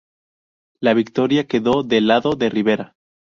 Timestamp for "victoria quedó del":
0.95-2.07